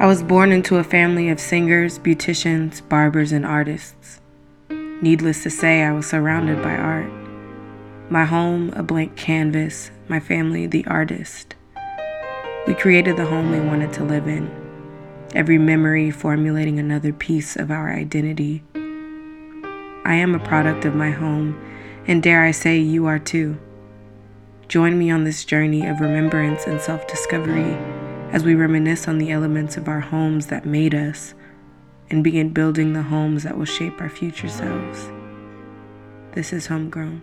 [0.00, 4.18] I was born into a family of singers, beauticians, barbers, and artists.
[4.70, 7.12] Needless to say, I was surrounded by art.
[8.08, 11.54] My home, a blank canvas, my family, the artist.
[12.66, 14.50] We created the home we wanted to live in,
[15.34, 18.62] every memory formulating another piece of our identity.
[20.06, 21.60] I am a product of my home,
[22.06, 23.58] and dare I say, you are too.
[24.66, 27.76] Join me on this journey of remembrance and self discovery
[28.32, 31.34] as we reminisce on the elements of our homes that made us
[32.10, 35.10] and begin building the homes that will shape our future selves.
[36.32, 37.22] This is Homegrown.